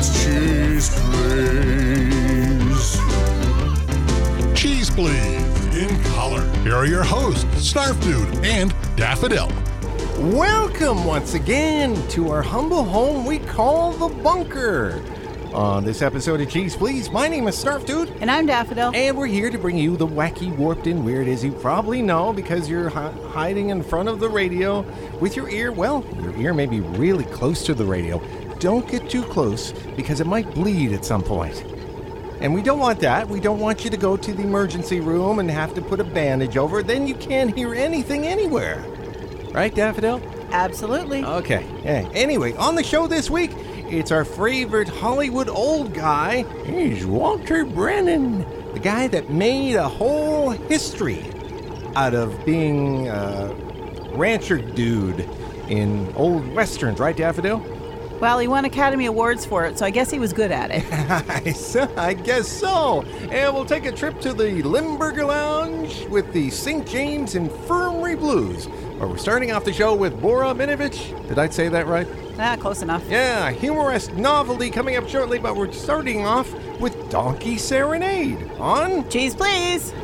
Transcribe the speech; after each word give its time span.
Yeah, 0.00 0.06
it's 0.06 0.24
Cheese 0.24 0.88
Please. 1.10 2.98
Cheese 4.58 4.90
Please, 4.90 5.76
in 5.76 6.02
color. 6.14 6.42
Here 6.62 6.74
are 6.74 6.86
your 6.86 7.02
hosts, 7.02 7.44
Snarf 7.72 8.00
Dude 8.02 8.42
and 8.44 8.72
Daffodil. 8.96 9.50
Welcome 10.34 11.04
once 11.04 11.34
again 11.34 11.94
to 12.08 12.30
our 12.30 12.40
humble 12.40 12.82
home 12.84 13.26
we 13.26 13.40
call 13.40 13.92
the 13.92 14.08
bunker. 14.22 15.02
On 15.52 15.84
this 15.84 16.00
episode 16.00 16.40
of 16.40 16.48
Cheese 16.48 16.76
Please, 16.76 17.10
my 17.10 17.26
name 17.28 17.46
is 17.48 17.56
Snarf 17.62 17.84
Dude, 17.84 18.08
And 18.20 18.30
I'm 18.30 18.46
Daffodil. 18.46 18.92
and 18.94 19.18
we're 19.18 19.26
here 19.26 19.50
to 19.50 19.58
bring 19.58 19.76
you 19.76 19.96
the 19.98 20.06
wacky, 20.06 20.56
warped, 20.56 20.86
and 20.86 21.04
weird, 21.04 21.26
as 21.28 21.44
you 21.44 21.50
probably 21.52 22.00
know 22.02 22.32
because 22.32 22.70
you're 22.70 22.88
hi- 22.88 23.12
hiding 23.32 23.68
in 23.70 23.82
front 23.82 24.08
of 24.08 24.20
the 24.20 24.28
radio 24.30 24.82
with 25.18 25.34
your 25.36 25.48
ear. 25.50 25.72
Well, 25.72 26.06
your 26.22 26.34
ear 26.36 26.54
may 26.54 26.66
be 26.66 26.78
really 26.80 27.24
close 27.24 27.64
to 27.66 27.74
the 27.74 27.84
radio. 27.84 28.22
Don't 28.60 28.86
get 28.86 29.08
too 29.08 29.22
close 29.24 29.72
because 29.96 30.20
it 30.20 30.26
might 30.26 30.54
bleed 30.54 30.92
at 30.92 31.04
some 31.04 31.22
point. 31.22 31.64
And 32.40 32.54
we 32.54 32.62
don't 32.62 32.78
want 32.78 33.00
that. 33.00 33.26
We 33.28 33.40
don't 33.40 33.58
want 33.58 33.84
you 33.84 33.90
to 33.90 33.96
go 33.96 34.16
to 34.18 34.32
the 34.32 34.42
emergency 34.42 35.00
room 35.00 35.38
and 35.38 35.50
have 35.50 35.74
to 35.74 35.82
put 35.82 35.98
a 35.98 36.04
bandage 36.04 36.56
over. 36.56 36.82
Then 36.82 37.06
you 37.06 37.14
can't 37.14 37.56
hear 37.56 37.74
anything 37.74 38.26
anywhere. 38.26 38.84
Right, 39.52 39.74
Daffodil? 39.74 40.22
Absolutely. 40.52 41.24
Okay. 41.24 41.66
Yeah. 41.84 42.08
Anyway, 42.12 42.54
on 42.54 42.74
the 42.74 42.84
show 42.84 43.06
this 43.06 43.30
week, 43.30 43.52
it's 43.88 44.10
our 44.10 44.24
favorite 44.24 44.88
Hollywood 44.88 45.48
old 45.48 45.94
guy. 45.94 46.44
He's 46.64 47.06
Walter 47.06 47.64
Brennan, 47.64 48.40
the 48.74 48.80
guy 48.80 49.08
that 49.08 49.30
made 49.30 49.76
a 49.76 49.88
whole 49.88 50.50
history 50.50 51.24
out 51.96 52.14
of 52.14 52.44
being 52.44 53.08
a 53.08 53.54
rancher 54.12 54.58
dude 54.58 55.28
in 55.68 56.12
old 56.14 56.46
westerns, 56.54 57.00
right, 57.00 57.16
Daffodil? 57.16 57.69
Well, 58.20 58.38
he 58.38 58.48
won 58.48 58.66
Academy 58.66 59.06
Awards 59.06 59.46
for 59.46 59.64
it, 59.64 59.78
so 59.78 59.86
I 59.86 59.90
guess 59.90 60.10
he 60.10 60.18
was 60.18 60.34
good 60.34 60.52
at 60.52 60.70
it. 60.70 60.84
I 61.96 62.12
guess 62.12 62.46
so. 62.46 63.02
And 63.30 63.54
we'll 63.54 63.64
take 63.64 63.86
a 63.86 63.92
trip 63.92 64.20
to 64.20 64.34
the 64.34 64.62
Limburger 64.62 65.24
Lounge 65.24 66.04
with 66.06 66.30
the 66.34 66.50
St. 66.50 66.86
James 66.86 67.34
Infirmary 67.34 68.16
Blues, 68.16 68.66
where 68.66 69.08
we're 69.08 69.16
starting 69.16 69.52
off 69.52 69.64
the 69.64 69.72
show 69.72 69.94
with 69.94 70.20
Borrah 70.20 70.52
Minevitch. 70.52 71.14
Did 71.28 71.38
I 71.38 71.48
say 71.48 71.68
that 71.68 71.86
right? 71.86 72.06
ah, 72.38 72.56
close 72.58 72.82
enough. 72.82 73.02
Yeah, 73.08 73.50
humorous 73.52 74.10
novelty 74.10 74.70
coming 74.70 74.96
up 74.96 75.08
shortly, 75.08 75.38
but 75.38 75.56
we're 75.56 75.72
starting 75.72 76.26
off 76.26 76.52
with 76.78 77.10
Donkey 77.10 77.56
Serenade 77.56 78.50
on 78.58 79.08
Cheese, 79.08 79.34
please. 79.34 79.94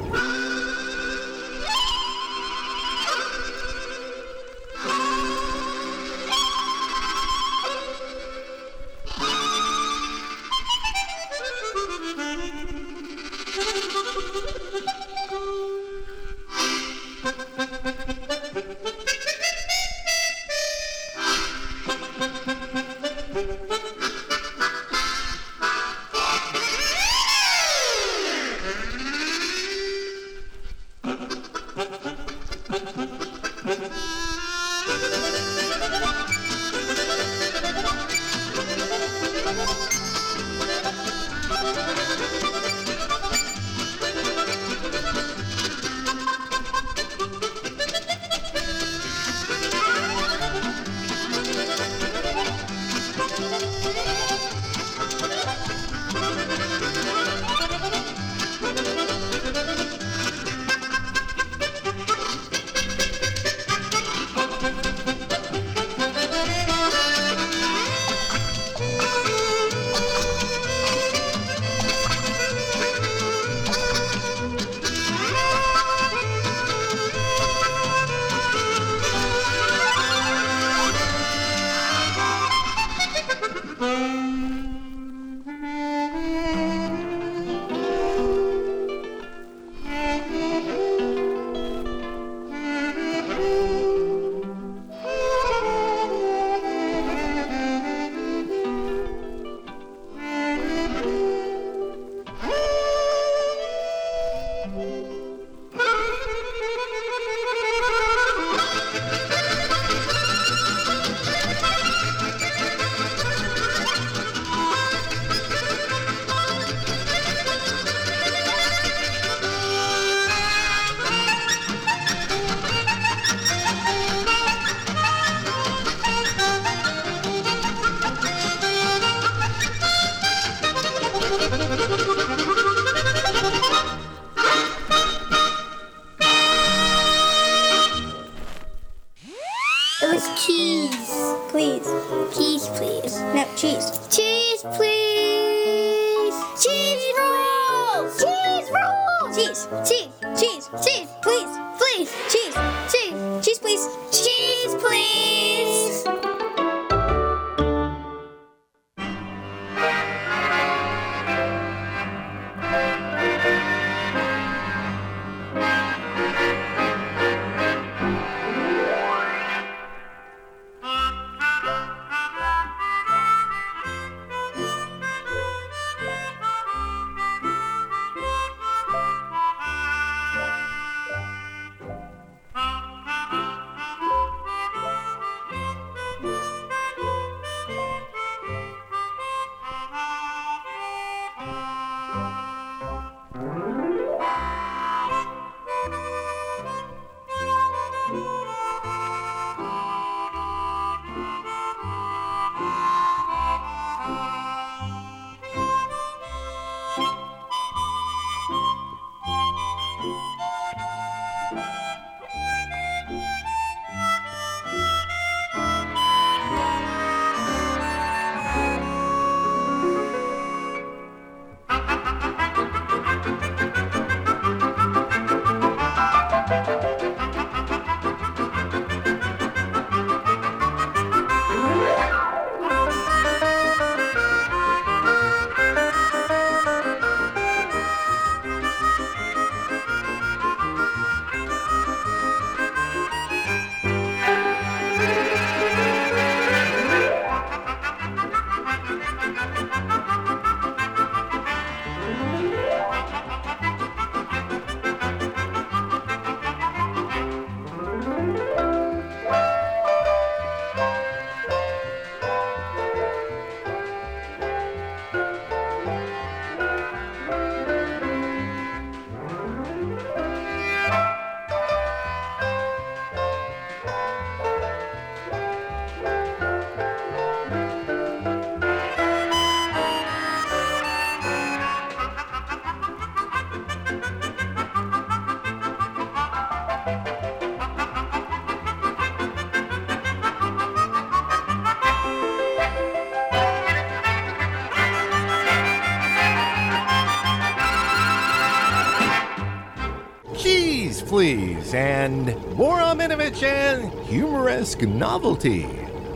Please, 301.67 301.75
and 301.75 302.57
Borrah 302.57 302.95
Minevitch 302.95 303.43
and 303.43 303.93
Humoresque 304.07 304.83
Novelty, 304.83 305.67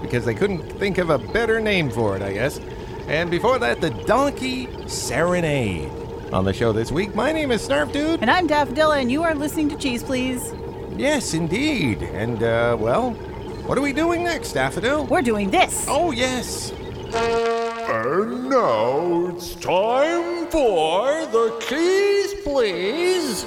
because 0.00 0.24
they 0.24 0.34
couldn't 0.34 0.62
think 0.78 0.98
of 0.98 1.10
a 1.10 1.18
better 1.18 1.60
name 1.60 1.90
for 1.90 2.14
it, 2.16 2.22
I 2.22 2.32
guess. 2.32 2.60
And 3.08 3.30
before 3.30 3.58
that, 3.58 3.80
the 3.80 3.90
Donkey 3.90 4.68
Serenade. 4.86 5.90
On 6.32 6.44
the 6.44 6.52
show 6.52 6.72
this 6.72 6.92
week, 6.92 7.16
my 7.16 7.32
name 7.32 7.50
is 7.50 7.66
Snarf 7.66 7.92
Dude. 7.92 8.20
And 8.20 8.30
I'm 8.30 8.46
Daffodilla, 8.46 9.00
and 9.00 9.10
you 9.10 9.24
are 9.24 9.34
listening 9.34 9.68
to 9.70 9.76
Cheese 9.76 10.04
Please. 10.04 10.54
Yes, 10.96 11.34
indeed. 11.34 12.02
And, 12.02 12.42
uh, 12.42 12.76
well, 12.78 13.10
what 13.66 13.76
are 13.76 13.82
we 13.82 13.92
doing 13.92 14.22
next, 14.22 14.52
Daffodil? 14.52 15.06
We're 15.06 15.22
doing 15.22 15.50
this. 15.50 15.86
Oh, 15.88 16.12
yes. 16.12 16.72
And 17.12 18.48
now 18.48 19.26
it's 19.34 19.56
time 19.56 20.46
for 20.46 21.26
the 21.26 21.58
Cheese 21.68 22.34
Please. 22.44 23.44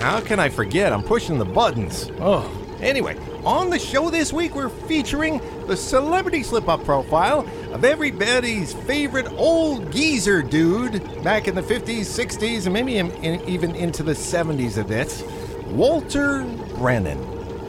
How 0.00 0.20
can 0.20 0.38
I 0.38 0.48
forget? 0.48 0.92
I'm 0.92 1.02
pushing 1.02 1.36
the 1.38 1.44
buttons. 1.44 2.10
Oh. 2.20 2.48
Anyway, 2.80 3.16
on 3.44 3.70
the 3.70 3.78
show 3.78 4.08
this 4.10 4.32
week, 4.32 4.54
we're 4.54 4.68
featuring 4.68 5.40
the 5.66 5.76
celebrity 5.76 6.42
slip 6.44 6.68
up 6.68 6.84
profile 6.84 7.40
of 7.72 7.84
everybody's 7.84 8.72
favorite 8.72 9.26
old 9.32 9.90
geezer 9.90 10.42
dude 10.42 11.02
back 11.24 11.48
in 11.48 11.54
the 11.56 11.62
50s, 11.62 12.02
60s, 12.02 12.66
and 12.66 12.72
maybe 12.72 12.98
in, 12.98 13.10
in- 13.24 13.40
even 13.48 13.74
into 13.74 14.02
the 14.04 14.12
70s 14.12 14.78
a 14.80 14.84
bit 14.84 15.24
Walter 15.72 16.44
Brennan. 16.76 17.18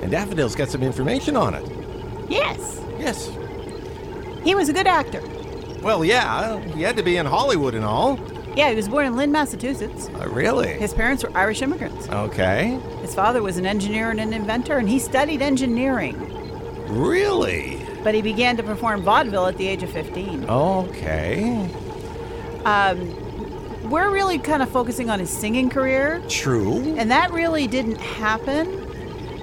And 0.03 0.11
Daffodil's 0.11 0.55
got 0.55 0.69
some 0.69 0.83
information 0.83 1.35
on 1.35 1.55
it. 1.55 1.65
Yes. 2.29 2.81
Yes. 2.99 3.31
He 4.43 4.53
was 4.53 4.69
a 4.69 4.73
good 4.73 4.85
actor. 4.87 5.23
Well, 5.81 6.05
yeah, 6.05 6.59
he 6.75 6.83
had 6.83 6.97
to 6.97 7.03
be 7.03 7.17
in 7.17 7.25
Hollywood 7.25 7.73
and 7.73 7.83
all. 7.83 8.19
Yeah, 8.57 8.71
he 8.71 8.75
was 8.75 8.89
born 8.89 9.05
in 9.05 9.15
Lynn, 9.15 9.31
Massachusetts. 9.31 10.09
Uh, 10.19 10.27
really? 10.29 10.69
His 10.69 10.91
parents 10.91 11.23
were 11.23 11.29
Irish 11.37 11.61
immigrants. 11.61 12.09
Okay. 12.09 12.79
His 13.01 13.13
father 13.13 13.43
was 13.43 13.57
an 13.57 13.67
engineer 13.67 14.09
and 14.09 14.19
an 14.19 14.33
inventor, 14.33 14.79
and 14.79 14.89
he 14.89 14.97
studied 14.97 15.43
engineering. 15.43 16.17
Really? 16.87 17.79
But 18.03 18.15
he 18.15 18.23
began 18.23 18.57
to 18.57 18.63
perform 18.63 19.03
vaudeville 19.03 19.45
at 19.45 19.57
the 19.57 19.67
age 19.67 19.83
of 19.83 19.91
15. 19.91 20.49
Okay. 20.49 21.69
Um, 22.65 23.89
We're 23.91 24.09
really 24.09 24.39
kind 24.39 24.63
of 24.63 24.69
focusing 24.69 25.11
on 25.11 25.19
his 25.19 25.29
singing 25.29 25.69
career, 25.69 26.23
True. 26.27 26.95
and 26.97 27.11
that 27.11 27.31
really 27.31 27.67
didn't 27.67 27.97
happen 27.97 28.86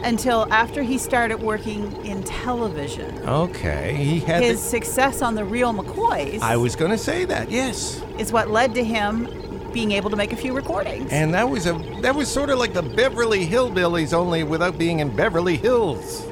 until 0.05 0.47
after 0.53 0.83
he 0.83 0.99
started 0.99 1.41
working 1.43 1.95
in 2.05 2.23
television. 2.23 3.19
Okay. 3.27 3.95
He 3.95 4.21
had 4.21 4.43
His 4.43 4.63
the- 4.63 4.69
success 4.69 5.23
on 5.23 5.35
The 5.35 5.45
Real 5.45 5.73
McCoys 5.73 6.41
I 6.41 6.57
was 6.57 6.77
going 6.77 6.91
to 6.91 6.99
say 6.99 7.25
that, 7.25 7.51
yes. 7.51 8.03
is 8.19 8.33
what 8.33 8.51
led 8.51 8.75
to 8.75 8.85
him 8.85 9.29
being 9.73 9.91
able 9.93 10.11
to 10.11 10.17
make 10.17 10.33
a 10.33 10.37
few 10.37 10.53
recordings. 10.55 11.11
And 11.11 11.35
that 11.35 11.49
was 11.49 11.67
a 11.67 11.73
that 12.03 12.15
was 12.15 12.29
sort 12.31 12.49
of 12.51 12.59
like 12.61 12.75
the 12.75 12.83
Beverly 12.83 13.45
Hillbillies 13.47 14.13
only 14.13 14.45
without 14.45 14.79
being 14.79 15.01
in 15.01 15.15
Beverly 15.17 15.57
Hills. 15.57 16.25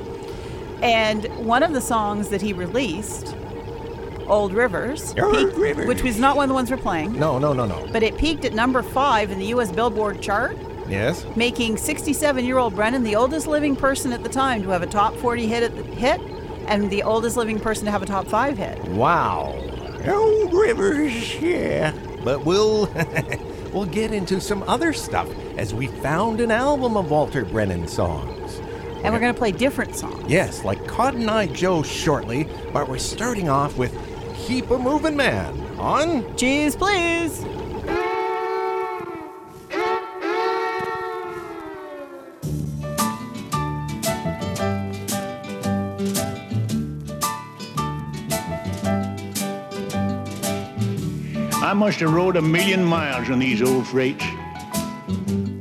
And 0.83 1.25
one 1.45 1.62
of 1.62 1.73
the 1.73 1.81
songs 1.81 2.29
that 2.29 2.41
he 2.43 2.52
released, 2.52 3.35
Old 4.29 4.52
Rivers, 4.52 5.14
Old 5.21 5.35
peaked- 5.35 5.57
Rivers. 5.57 5.87
which 5.88 6.02
was 6.02 6.19
not 6.21 6.37
one 6.37 6.45
of 6.45 6.49
the 6.49 6.55
ones 6.55 6.71
we're 6.71 6.76
playing, 6.76 7.12
No, 7.19 7.38
no, 7.38 7.52
no, 7.52 7.67
no. 7.67 7.87
but 7.93 8.02
it 8.05 8.17
peaked 8.17 8.45
at 8.45 8.52
number 8.55 8.83
five 8.83 9.31
in 9.33 9.38
the 9.41 9.47
U.S. 9.47 9.73
Billboard 9.73 10.21
chart, 10.21 10.57
Yes. 10.93 11.25
making 11.37 11.77
67-year-old 11.77 12.75
Brennan 12.75 13.03
the 13.03 13.17
oldest 13.17 13.47
living 13.47 13.75
person 13.75 14.13
at 14.13 14.23
the 14.23 14.29
time 14.29 14.63
to 14.63 14.69
have 14.71 14.83
a 14.83 14.87
top 14.87 15.15
40 15.17 15.47
hit 15.47 15.63
at 15.63 15.77
the 15.77 15.83
hit, 15.83 16.21
and 16.67 16.91
the 16.91 17.03
oldest 17.03 17.37
living 17.37 17.59
person 17.59 17.87
to 17.87 17.91
have 17.91 18.03
a 18.03 18.07
top 18.07 18.27
five 18.27 18.57
hit. 18.57 18.79
Wow. 18.85 19.59
Old 20.07 20.53
Rivers, 20.53 21.41
yeah. 21.41 21.93
But 22.25 22.45
we'll 22.45 22.93
we'll 23.73 23.87
get 23.87 24.13
into 24.13 24.41
some 24.41 24.63
other 24.65 24.93
stuff 24.93 25.29
as 25.57 25.75
we 25.75 25.87
found 25.89 26.41
an 26.41 26.51
album 26.51 26.97
of 26.97 27.11
Walter 27.11 27.45
Brennan 27.45 27.89
songs. 27.89 28.61
And 29.03 29.13
we're 29.13 29.21
going 29.21 29.35
to 29.35 29.39
play 29.39 29.51
different 29.51 29.97
songs. 29.97 30.31
Yes, 30.31 30.65
like 30.65 30.87
Cotton 30.87 31.29
Eye 31.29 31.47
Joe 31.49 31.83
shortly, 31.83 32.49
but 32.73 32.89
we're 32.89 32.99
starting 32.99 33.49
off 33.49 33.77
with 33.77 33.93
Keep 34.47 34.71
a 34.71 34.79
Moving 34.79 35.17
Man 35.17 35.61
on 35.79 36.37
Cheese, 36.37 36.77
please. 36.77 37.45
I 51.73 51.75
must 51.75 52.00
have 52.00 52.12
rode 52.12 52.37
a 52.37 52.43
million 52.43 52.85
miles 52.85 53.31
on 53.31 53.38
these 53.38 53.62
old 53.62 53.87
freights. 53.87 54.26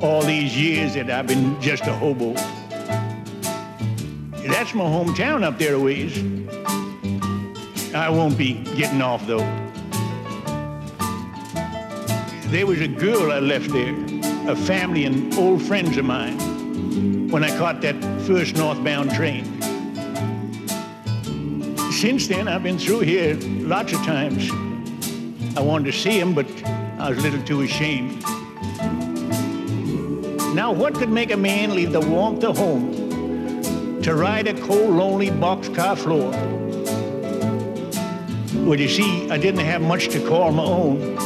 All 0.01 0.22
these 0.22 0.53
years 0.58 0.94
that 0.96 1.10
I've 1.10 1.25
been 1.25 1.58
just 1.62 1.84
a 1.88 1.94
hobo. 1.94 2.34
That's 4.46 4.74
my 4.74 4.84
hometown 4.84 5.44
up 5.44 5.58
there 5.58 5.75
a 5.75 5.80
ways. 5.80 6.18
I 7.96 8.10
won't 8.10 8.38
be 8.38 8.56
getting 8.75 9.01
off 9.01 9.25
though. 9.25 9.48
There 12.48 12.68
was 12.68 12.82
a 12.82 12.89
girl 12.89 13.32
I 13.32 13.39
left 13.39 13.70
there, 13.70 13.96
a 14.50 14.56
family 14.58 15.06
and 15.06 15.34
old 15.36 15.62
friends 15.62 15.96
of 15.96 16.03
mine, 16.03 17.30
when 17.30 17.46
I 17.46 17.58
caught 17.58 17.80
that 17.84 17.96
first 18.27 18.58
northbound 18.58 19.13
train. 19.13 19.46
Since 21.94 22.27
then, 22.27 22.50
I've 22.50 22.63
been 22.63 22.77
through 22.77 23.00
here 23.00 23.38
lots 23.62 23.94
of 23.94 24.00
times. 24.00 24.51
I 25.53 25.60
wanted 25.62 25.91
to 25.91 25.98
see 25.98 26.17
him, 26.17 26.34
but 26.34 26.48
I 26.98 27.10
was 27.10 27.17
a 27.17 27.22
little 27.22 27.43
too 27.43 27.62
ashamed. 27.62 28.22
Now, 30.55 30.72
what 30.72 30.96
could 30.96 31.10
make 31.10 31.31
a 31.31 31.38
man 31.38 31.75
leave 31.75 31.91
the 31.91 32.00
warmth 32.00 32.43
of 32.46 32.58
home 32.58 34.01
to 34.01 34.15
ride 34.15 34.48
a 34.48 34.53
cold, 34.62 34.96
lonely 34.96 35.29
boxcar 35.29 35.98
floor? 35.98 36.31
Well, 38.65 38.79
you 38.79 38.88
see, 38.88 39.29
I 39.29 39.38
didn't 39.38 39.65
have 39.65 39.81
much 39.81 40.08
to 40.10 40.25
call 40.25 40.51
my 40.53 40.63
own, 40.63 41.17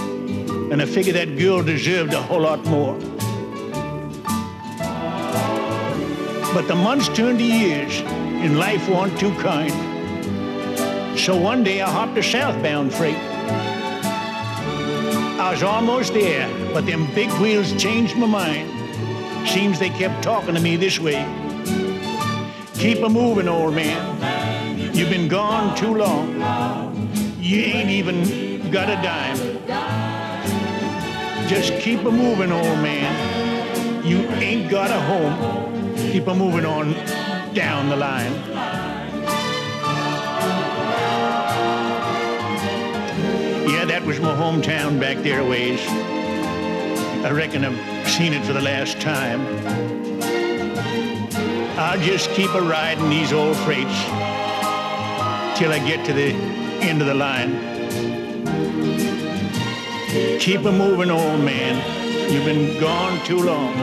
and 0.72 0.82
I 0.82 0.86
figured 0.86 1.16
that 1.18 1.38
girl 1.38 1.62
deserved 1.62 2.14
a 2.14 2.22
whole 2.22 2.42
lot 2.42 2.66
more. 2.66 2.98
But 6.54 6.68
the 6.68 6.76
months 6.76 7.10
turned 7.10 7.38
to 7.40 7.46
years, 7.46 8.02
and 8.02 8.58
life 8.58 8.90
wasn't 8.90 9.20
too 9.20 9.34
kind. 9.36 9.74
So 11.20 11.38
one 11.40 11.64
day 11.64 11.82
I 11.82 11.90
hopped 11.90 12.18
a 12.18 12.24
southbound 12.24 12.92
freight. 12.92 13.35
I 15.46 15.52
was 15.52 15.62
almost 15.62 16.14
there, 16.16 16.50
but 16.74 16.88
them 16.88 17.06
big 17.14 17.30
wheels 17.34 17.72
changed 17.74 18.18
my 18.18 18.26
mind. 18.26 19.48
Seems 19.48 19.78
they 19.78 19.92
kept 19.92 20.24
talking 20.24 20.56
to 20.56 20.60
me 20.60 20.76
this 20.76 21.00
way. 21.00 21.24
Keep 22.74 23.04
a 23.04 23.10
moving, 23.10 23.48
old 23.48 23.76
man. 23.76 24.96
You've 24.96 25.12
been 25.12 25.28
gone 25.28 25.78
too 25.78 25.94
long. 25.94 26.34
You 27.38 27.60
ain't 27.60 27.92
even 27.92 28.72
got 28.72 28.90
a 28.90 28.96
dime. 29.04 29.38
Just 31.48 31.80
keep 31.80 32.00
a 32.06 32.12
moving, 32.12 32.52
old 32.52 32.80
man. 32.80 34.04
You 34.04 34.22
ain't 34.42 34.68
got 34.68 34.90
a 34.90 35.00
home. 35.00 35.96
Keep 36.12 36.26
a 36.26 36.34
moving 36.34 36.66
on 36.66 36.94
down 37.54 37.90
the 37.90 37.96
line. 37.96 38.85
Was 44.06 44.20
my 44.20 44.36
hometown 44.36 45.00
back 45.00 45.18
there 45.24 45.40
a 45.40 45.46
ways. 45.46 45.80
I 47.26 47.32
reckon 47.32 47.66
I've 47.66 48.08
seen 48.08 48.34
it 48.34 48.46
for 48.46 48.54
the 48.54 48.62
last 48.62 49.02
time. 49.02 49.42
I'll 51.80 52.00
just 52.00 52.30
keep 52.32 52.54
a 52.54 52.62
riding 52.62 53.10
these 53.10 53.34
old 53.34 53.58
freights 53.58 54.00
till 55.58 55.72
I 55.72 55.82
get 55.88 56.06
to 56.06 56.14
the 56.14 56.34
end 56.84 57.02
of 57.02 57.08
the 57.08 57.16
line. 57.16 57.54
Keep 60.40 60.66
a 60.66 60.72
moving, 60.72 61.10
old 61.10 61.42
man. 61.42 62.32
You've 62.32 62.46
been 62.46 62.80
gone 62.80 63.26
too 63.26 63.40
long. 63.40 63.76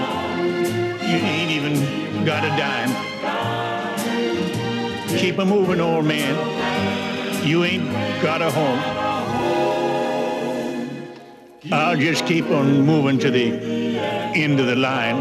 You 1.01 1.17
ain't 1.17 1.51
even 1.51 2.25
got 2.25 2.45
a 2.45 2.49
dime. 2.51 2.93
Keep 5.19 5.39
a 5.39 5.45
moving, 5.45 5.81
old 5.81 6.05
man. 6.05 7.45
You 7.45 7.65
ain't 7.65 7.91
got 8.23 8.41
a 8.41 8.53
home. 8.53 9.02
I'll 11.71 11.97
just 11.97 12.27
keep 12.27 12.47
on 12.47 12.81
moving 12.81 13.21
to 13.21 13.31
the 13.31 13.53
end 14.35 14.59
of 14.59 14.67
the 14.67 14.75
line. 14.75 15.21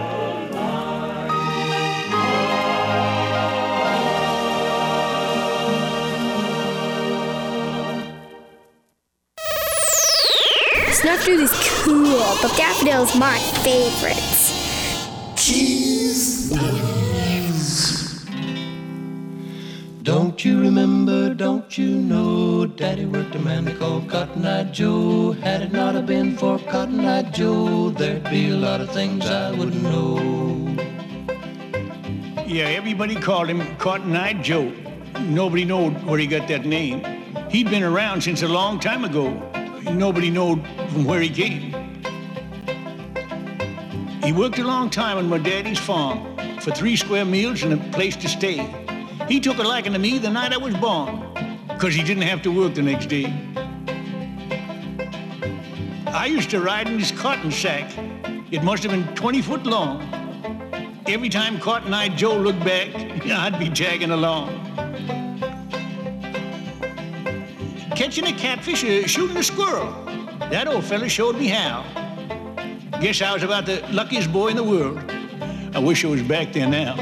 Snuffer 10.93 11.31
is 11.31 11.51
cool, 11.83 12.37
but 12.41 12.57
Daffodil's 12.57 13.15
my 13.15 13.37
favorites. 13.63 14.41
Don't 20.03 20.43
you 20.43 20.59
remember, 20.59 21.35
don't 21.35 21.77
you 21.77 21.95
know, 21.95 22.50
Daddy 22.81 23.05
worked 23.05 23.35
a 23.35 23.39
man 23.39 23.65
they 23.65 23.75
called 23.75 24.09
Cotton 24.09 24.43
Eye 24.43 24.63
Joe. 24.63 25.33
Had 25.33 25.61
it 25.61 25.71
not 25.71 25.93
have 25.93 26.07
been 26.07 26.35
for 26.35 26.57
Cotton 26.57 27.01
Eye 27.01 27.21
Joe, 27.29 27.91
there'd 27.91 28.23
be 28.23 28.49
a 28.49 28.55
lot 28.55 28.81
of 28.81 28.89
things 28.89 29.23
I 29.27 29.51
wouldn't 29.51 29.83
know. 29.83 30.17
Yeah, 32.47 32.63
everybody 32.63 33.13
called 33.13 33.49
him 33.49 33.77
Cotton 33.77 34.15
Eye 34.15 34.33
Joe. 34.33 34.73
Nobody 35.19 35.63
knowed 35.63 36.01
where 36.05 36.17
he 36.17 36.25
got 36.25 36.47
that 36.47 36.65
name. 36.65 37.03
He'd 37.51 37.69
been 37.69 37.83
around 37.83 38.21
since 38.21 38.41
a 38.41 38.47
long 38.47 38.79
time 38.79 39.05
ago. 39.05 39.29
Nobody 39.83 40.31
knowed 40.31 40.65
from 40.89 41.05
where 41.05 41.21
he 41.21 41.29
came. 41.29 41.75
He 44.23 44.31
worked 44.33 44.57
a 44.57 44.63
long 44.63 44.89
time 44.89 45.19
on 45.19 45.29
my 45.29 45.37
daddy's 45.37 45.77
farm 45.77 46.35
for 46.59 46.71
three 46.71 46.95
square 46.95 47.25
meals 47.25 47.61
and 47.61 47.73
a 47.73 47.77
place 47.91 48.15
to 48.15 48.27
stay. 48.27 48.67
He 49.27 49.39
took 49.39 49.59
a 49.59 49.63
liking 49.63 49.93
to 49.93 49.99
me 49.99 50.17
the 50.17 50.31
night 50.31 50.51
I 50.51 50.57
was 50.57 50.73
born, 50.73 51.30
because 51.81 51.95
he 51.95 52.03
didn't 52.03 52.21
have 52.21 52.43
to 52.43 52.51
work 52.51 52.75
the 52.75 52.81
next 52.83 53.07
day. 53.07 53.25
I 56.05 56.27
used 56.27 56.51
to 56.51 56.61
ride 56.61 56.87
in 56.87 56.99
his 56.99 57.11
cotton 57.11 57.51
sack. 57.51 57.91
It 58.51 58.61
must 58.61 58.83
have 58.83 58.91
been 58.91 59.15
20 59.15 59.41
foot 59.41 59.65
long. 59.65 59.99
Every 61.07 61.27
time 61.27 61.59
Cotton 61.59 61.91
Eye 61.91 62.09
Joe 62.09 62.37
looked 62.37 62.63
back, 62.63 62.93
I'd 63.25 63.57
be 63.57 63.67
tagging 63.71 64.11
along. 64.11 64.49
Catching 67.95 68.27
a 68.27 68.33
catfish 68.33 68.83
or 68.83 69.07
shooting 69.07 69.37
a 69.37 69.43
squirrel. 69.43 69.91
That 70.51 70.67
old 70.67 70.83
fella 70.83 71.09
showed 71.09 71.35
me 71.35 71.47
how. 71.47 71.81
Guess 73.01 73.23
I 73.23 73.33
was 73.33 73.41
about 73.41 73.65
the 73.65 73.83
luckiest 73.89 74.31
boy 74.31 74.49
in 74.49 74.55
the 74.55 74.63
world. 74.63 74.99
I 75.73 75.79
wish 75.79 76.05
I 76.05 76.09
was 76.09 76.21
back 76.21 76.53
there 76.53 76.69
now. 76.69 76.93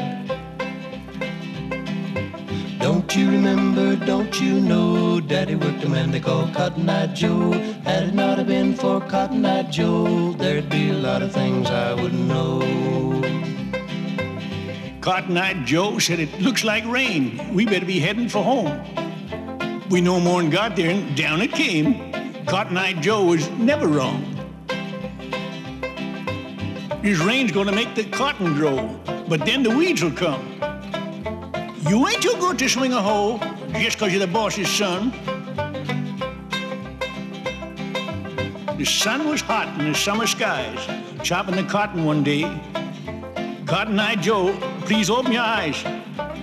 Don't 3.10 3.22
you 3.22 3.32
remember, 3.32 3.96
don't 4.06 4.40
you 4.40 4.60
know, 4.62 5.20
Daddy 5.20 5.56
worked 5.56 5.84
a 5.84 5.90
man 5.90 6.12
they 6.12 6.20
called 6.20 6.54
Cotton 6.54 6.88
Eye 6.88 7.08
Joe. 7.08 7.54
Had 7.84 8.10
it 8.10 8.14
not 8.14 8.38
have 8.38 8.46
been 8.46 8.76
for 8.76 9.02
Cotton 9.02 9.44
Eye 9.44 9.64
Joe, 9.64 10.34
there'd 10.34 10.70
be 10.70 10.92
a 10.92 10.94
lot 10.94 11.24
of 11.24 11.32
things 11.32 11.72
I 11.72 11.96
wouldn't 11.96 12.28
know. 12.28 12.60
Cotton 15.02 15.36
Eye 15.40 15.56
Joe 15.66 15.98
said 15.98 16.20
it 16.20 16.40
looks 16.40 16.64
like 16.64 16.86
rain. 16.86 17.52
We 17.52 17.66
better 17.66 17.84
be 17.84 18.00
heading 18.00 18.30
for 18.30 18.44
home. 18.44 18.80
We 19.90 20.02
no 20.02 20.20
more'n 20.20 20.52
got 20.52 20.76
there 20.76 20.92
and 20.92 21.18
down 21.18 21.42
it 21.42 21.52
came. 21.52 22.14
Cotton 22.46 22.78
Eye 22.78 22.94
Joe 22.94 23.26
was 23.26 23.50
never 23.58 23.88
wrong. 23.88 24.24
This 27.02 27.18
rain's 27.18 27.52
gonna 27.52 27.72
make 27.72 27.96
the 27.96 28.04
cotton 28.04 28.54
grow, 28.54 28.88
but 29.28 29.48
then 29.48 29.64
the 29.64 29.76
weeds 29.76 30.04
will 30.04 30.12
come. 30.12 30.60
You 31.90 32.08
ain't 32.08 32.22
too 32.22 32.36
good 32.40 32.60
to 32.60 32.70
swing 32.70 32.94
a 32.94 33.02
hoe 33.02 33.40
just 33.74 33.98
'cause 33.98 34.12
you're 34.12 34.20
the 34.20 34.28
boss's 34.28 34.70
son. 34.70 35.12
The 38.78 38.86
sun 38.86 39.28
was 39.28 39.42
hot 39.42 39.68
in 39.80 39.92
the 39.92 39.98
summer 39.98 40.28
skies, 40.28 40.78
chopping 41.24 41.56
the 41.56 41.64
cotton 41.64 42.06
one 42.06 42.22
day. 42.24 42.46
Cotton 43.66 44.00
Eye 44.00 44.18
Joe, 44.18 44.54
please 44.86 45.10
open 45.10 45.32
your 45.32 45.42
eyes. 45.42 45.84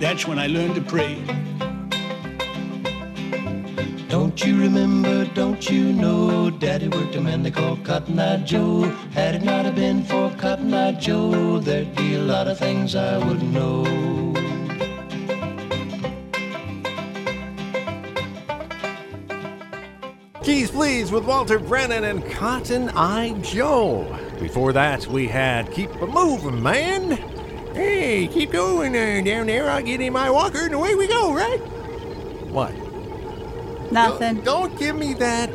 That's 0.01 0.27
when 0.27 0.37
I 0.37 0.47
learned 0.47 0.75
to 0.75 0.81
pray. 0.81 1.15
Don't 4.09 4.45
you 4.45 4.59
remember, 4.59 5.23
don't 5.33 5.69
you 5.69 5.93
know, 5.93 6.49
Daddy 6.49 6.89
worked 6.89 7.15
a 7.15 7.21
man 7.21 7.43
they 7.43 7.51
called 7.51 7.85
Cotton 7.85 8.19
Eye 8.19 8.43
Joe. 8.43 8.91
Had 9.13 9.35
it 9.35 9.43
not 9.43 9.63
have 9.63 9.75
been 9.75 10.03
for 10.03 10.29
Cotton 10.31 10.73
Eye 10.73 10.91
Joe, 10.91 11.59
there'd 11.59 11.95
be 11.95 12.15
a 12.15 12.19
lot 12.33 12.47
of 12.49 12.59
things 12.59 12.97
I 12.97 13.17
wouldn't 13.17 13.53
know. 13.53 14.36
Cheese 20.47 20.71
Please 20.71 21.11
with 21.11 21.25
Walter 21.25 21.59
Brennan 21.59 22.05
and 22.05 22.25
Cotton 22.31 22.87
Eye 22.91 23.33
Joe. 23.41 24.07
Before 24.39 24.71
that, 24.71 25.05
we 25.07 25.27
had 25.27 25.69
Keep 25.73 25.93
a 26.01 26.07
Moving 26.07 26.63
Man. 26.63 27.11
Hey, 27.75 28.29
keep 28.29 28.51
going 28.51 28.95
uh, 28.95 29.21
down 29.25 29.47
there. 29.47 29.69
I'll 29.69 29.83
get 29.83 29.99
in 29.99 30.13
my 30.13 30.29
walker 30.29 30.59
and 30.59 30.73
away 30.73 30.95
we 30.95 31.05
go, 31.05 31.33
right? 31.33 31.57
What? 32.47 32.71
Nothing. 33.91 34.35
Don't, 34.35 34.69
don't 34.69 34.79
give 34.79 34.95
me 34.95 35.15
that 35.15 35.49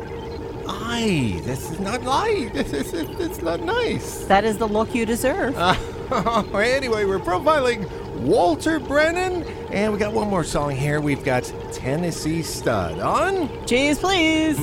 eye. 0.67 1.41
This 1.43 1.71
is 1.71 1.79
not 1.79 2.03
light. 2.03 2.53
This 2.53 2.71
is 2.71 2.93
it's 2.93 3.41
not 3.41 3.61
nice. 3.61 4.25
That 4.25 4.45
is 4.45 4.59
the 4.59 4.67
look 4.67 4.93
you 4.93 5.07
deserve. 5.07 5.57
anyway, 6.13 7.05
we're 7.05 7.17
profiling 7.17 7.89
Walter 8.21 8.79
Brennan, 8.79 9.43
and 9.73 9.91
we 9.91 9.97
got 9.97 10.13
one 10.13 10.29
more 10.29 10.43
song 10.43 10.69
here. 10.69 11.01
We've 11.01 11.23
got 11.23 11.51
Tennessee 11.71 12.43
Stud 12.43 12.99
on. 12.99 13.49
Cheese, 13.65 13.97
please. 13.97 14.59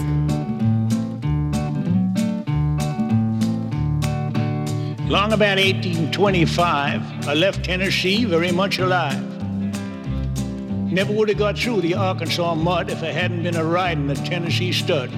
Long 5.10 5.32
about 5.32 5.58
1825, 5.58 7.28
I 7.28 7.34
left 7.34 7.64
Tennessee 7.64 8.24
very 8.24 8.52
much 8.52 8.78
alive. 8.78 9.20
Never 10.92 11.12
would 11.12 11.28
have 11.28 11.38
got 11.38 11.58
through 11.58 11.80
the 11.80 11.94
Arkansas 11.94 12.54
mud 12.54 12.88
if 12.88 13.02
I 13.02 13.06
hadn't 13.06 13.42
been 13.42 13.56
a 13.56 13.64
riding 13.64 14.06
the 14.06 14.14
Tennessee 14.14 14.70
stud. 14.70 15.10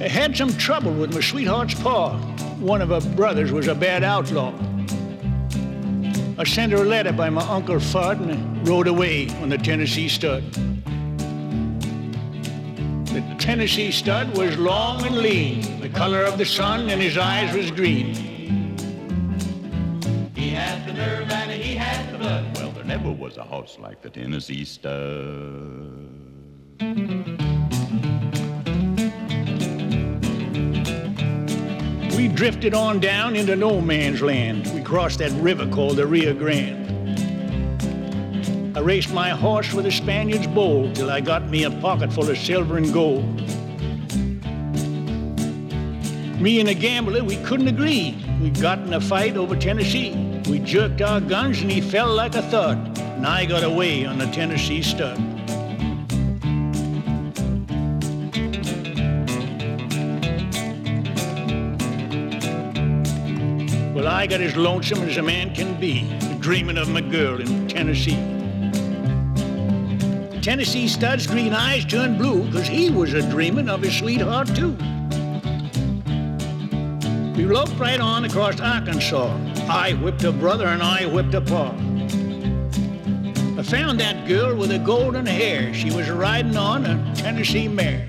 I 0.00 0.06
had 0.06 0.36
some 0.36 0.52
trouble 0.56 0.92
with 0.92 1.12
my 1.12 1.20
sweetheart's 1.20 1.74
pa. 1.74 2.16
One 2.60 2.80
of 2.80 2.90
her 2.90 3.00
brothers 3.16 3.50
was 3.50 3.66
a 3.66 3.74
bad 3.74 4.04
outlaw. 4.04 4.52
I 6.42 6.44
sent 6.44 6.72
her 6.72 6.78
a 6.78 6.84
letter 6.84 7.12
by 7.12 7.30
my 7.30 7.48
Uncle 7.48 7.76
Fudd 7.76 8.18
and 8.28 8.66
rode 8.66 8.88
away 8.88 9.28
on 9.42 9.48
the 9.48 9.56
Tennessee 9.56 10.08
stud. 10.08 10.42
The 13.12 13.36
Tennessee 13.38 13.92
stud 13.92 14.36
was 14.36 14.58
long 14.58 15.06
and 15.06 15.18
lean, 15.18 15.80
the 15.80 15.88
color 15.88 16.24
of 16.24 16.38
the 16.38 16.44
sun, 16.44 16.90
and 16.90 17.00
his 17.00 17.16
eyes 17.16 17.54
was 17.54 17.70
green. 17.70 18.16
He 20.34 20.48
had 20.48 20.84
the 20.84 20.94
nerve 20.94 21.30
and 21.30 21.48
he 21.52 21.76
had 21.76 22.12
the 22.12 22.18
blood. 22.18 22.58
Well, 22.58 22.72
there 22.72 22.86
never 22.86 23.12
was 23.12 23.36
a 23.36 23.44
horse 23.44 23.78
like 23.78 24.02
the 24.02 24.10
Tennessee 24.10 24.64
stud. 24.64 24.90
We 32.16 32.26
drifted 32.26 32.74
on 32.74 32.98
down 32.98 33.36
into 33.36 33.54
no 33.54 33.80
man's 33.80 34.20
land. 34.20 34.71
We 34.92 34.98
crossed 34.98 35.20
that 35.20 35.32
river 35.40 35.66
called 35.68 35.96
the 35.96 36.06
Rio 36.06 36.34
Grande. 36.34 36.86
I 38.76 38.80
raced 38.80 39.10
my 39.14 39.30
horse 39.30 39.72
with 39.72 39.86
a 39.86 39.90
Spaniard's 39.90 40.46
bowl 40.48 40.92
till 40.92 41.10
I 41.10 41.22
got 41.22 41.48
me 41.48 41.64
a 41.64 41.70
pocket 41.70 42.12
full 42.12 42.28
of 42.28 42.36
silver 42.36 42.76
and 42.76 42.92
gold. 42.92 43.24
Me 46.38 46.60
and 46.60 46.68
a 46.68 46.74
gambler, 46.74 47.24
we 47.24 47.36
couldn't 47.36 47.68
agree. 47.68 48.22
We 48.42 48.50
got 48.50 48.80
in 48.80 48.92
a 48.92 49.00
fight 49.00 49.38
over 49.38 49.56
Tennessee. 49.56 50.12
We 50.46 50.58
jerked 50.58 51.00
our 51.00 51.22
guns 51.22 51.62
and 51.62 51.72
he 51.72 51.80
fell 51.80 52.12
like 52.12 52.34
a 52.34 52.42
thud. 52.42 52.98
And 52.98 53.26
I 53.26 53.46
got 53.46 53.64
away 53.64 54.04
on 54.04 54.18
the 54.18 54.26
Tennessee 54.26 54.82
stud. 54.82 55.18
I 64.22 64.26
got 64.28 64.40
as 64.40 64.54
lonesome 64.54 65.02
as 65.02 65.16
a 65.16 65.22
man 65.22 65.52
can 65.52 65.80
be, 65.80 66.08
dreaming 66.38 66.78
of 66.78 66.88
my 66.88 67.00
girl 67.00 67.40
in 67.40 67.66
Tennessee. 67.66 68.14
Tennessee 70.40 70.86
stud's 70.86 71.26
green 71.26 71.52
eyes 71.52 71.84
turned 71.84 72.18
blue, 72.18 72.48
'cause 72.52 72.68
he 72.68 72.88
was 72.88 73.14
a 73.14 73.28
dreaming 73.28 73.68
of 73.68 73.82
his 73.82 73.96
sweetheart 73.96 74.46
too. 74.54 74.76
We 77.36 77.46
loped 77.46 77.76
right 77.80 77.98
on 77.98 78.24
across 78.24 78.60
Arkansas. 78.60 79.36
I 79.68 79.94
whipped 79.94 80.22
a 80.22 80.30
brother 80.30 80.68
and 80.68 80.84
I 80.84 81.04
whipped 81.06 81.34
a 81.34 81.40
pa. 81.40 81.72
I 83.58 83.62
found 83.64 83.98
that 83.98 84.28
girl 84.28 84.54
with 84.54 84.68
the 84.68 84.78
golden 84.78 85.26
hair. 85.26 85.74
She 85.74 85.90
was 85.90 86.08
riding 86.08 86.56
on 86.56 86.86
a 86.86 86.96
Tennessee 87.16 87.66
mare. 87.66 88.06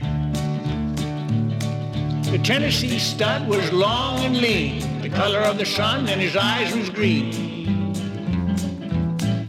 The 2.29 2.37
Tennessee 2.37 2.99
stud 2.99 3.47
was 3.47 3.73
long 3.73 4.23
and 4.25 4.37
lean, 4.37 4.92
color 5.13 5.39
of 5.39 5.57
the 5.57 5.65
sun, 5.65 6.09
and 6.09 6.19
his 6.19 6.35
eyes 6.35 6.75
was 6.75 6.89
green. 6.89 7.31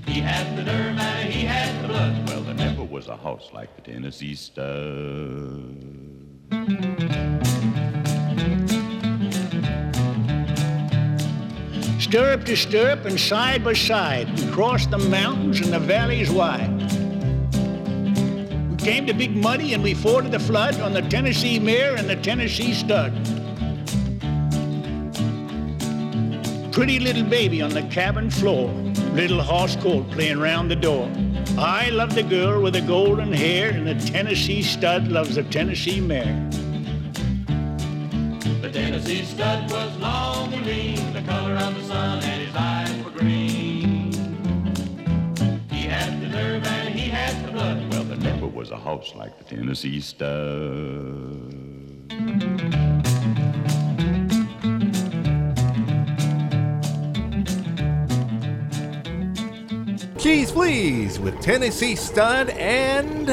He 0.06 0.20
had 0.20 0.56
the 0.56 0.62
nerve 0.62 0.98
and 0.98 1.32
he 1.32 1.44
had 1.44 1.82
the 1.82 1.88
blood. 1.88 2.28
Well, 2.28 2.42
there 2.42 2.54
never 2.54 2.84
was 2.84 3.08
a 3.08 3.16
horse 3.16 3.50
like 3.52 3.74
the 3.76 3.82
Tennessee 3.82 4.34
stud. 4.34 4.64
Stirrup 11.98 12.44
to 12.44 12.56
stirrup 12.56 13.06
and 13.06 13.18
side 13.18 13.64
by 13.64 13.72
side, 13.72 14.38
we 14.38 14.46
crossed 14.52 14.90
the 14.90 14.98
mountains 14.98 15.60
and 15.60 15.72
the 15.72 15.80
valleys 15.80 16.30
wide. 16.30 16.70
We 18.70 18.76
came 18.76 19.06
to 19.06 19.14
Big 19.14 19.34
Muddy 19.34 19.72
and 19.72 19.82
we 19.82 19.94
forded 19.94 20.30
the 20.30 20.38
flood 20.38 20.78
on 20.80 20.92
the 20.92 21.02
Tennessee 21.02 21.58
mare 21.58 21.96
and 21.96 22.08
the 22.08 22.16
Tennessee 22.16 22.74
stud. 22.74 23.12
Pretty 26.74 26.98
little 26.98 27.22
baby 27.22 27.62
on 27.62 27.70
the 27.70 27.82
cabin 27.84 28.28
floor, 28.28 28.68
little 29.12 29.40
horse 29.40 29.76
colt 29.76 30.10
playing 30.10 30.40
round 30.40 30.68
the 30.68 30.74
door. 30.74 31.08
I 31.56 31.88
love 31.90 32.16
the 32.16 32.24
girl 32.24 32.60
with 32.60 32.74
the 32.74 32.80
golden 32.80 33.32
hair, 33.32 33.70
and 33.70 33.86
the 33.86 33.94
Tennessee 33.94 34.60
stud 34.60 35.06
loves 35.06 35.36
the 35.36 35.44
Tennessee 35.44 36.00
mare. 36.00 36.50
The 38.60 38.70
Tennessee 38.72 39.22
stud 39.22 39.70
was 39.70 39.96
long 39.98 40.52
and 40.52 40.66
lean, 40.66 41.12
the 41.12 41.22
color 41.22 41.54
of 41.54 41.76
the 41.76 41.82
sun, 41.84 42.24
and 42.24 42.42
his 42.42 42.56
eyes 42.56 43.04
were 43.04 43.12
green. 43.12 44.12
He 45.70 45.82
had 45.82 46.20
the 46.20 46.26
nerve 46.26 46.66
and 46.66 46.92
he 46.92 47.08
had 47.08 47.46
the 47.46 47.52
blood. 47.52 47.88
Well, 47.92 48.02
there 48.02 48.16
never 48.16 48.48
was 48.48 48.72
a 48.72 48.76
horse 48.76 49.14
like 49.14 49.38
the 49.38 49.44
Tennessee 49.44 50.00
stud. 50.00 51.54
Cheese 60.24 60.52
Please 60.52 61.20
with 61.20 61.38
Tennessee 61.42 61.94
Stud 61.94 62.48
and 62.48 63.28